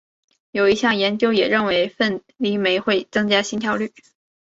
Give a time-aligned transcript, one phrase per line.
[0.49, 3.93] 有一项研究也认为凤梨酶会增加心跳率。